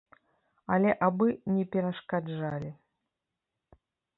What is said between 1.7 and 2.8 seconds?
перашкаджалі.